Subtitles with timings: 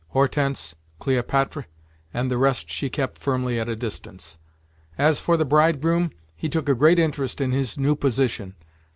[0.15, 1.65] Hortense, Cléopatre,
[2.11, 4.39] and the rest she kept firmly at a distance.
[4.97, 8.55] As for the bridegroom, he took a great interest in his new position.